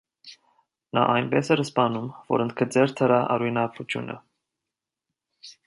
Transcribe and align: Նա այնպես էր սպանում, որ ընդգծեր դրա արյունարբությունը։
Նա 0.97 1.03
այնպես 1.17 1.51
էր 1.55 1.61
սպանում, 1.65 2.07
որ 2.33 2.43
ընդգծեր 2.45 2.95
դրա 3.03 3.21
արյունարբությունը։ 3.37 4.17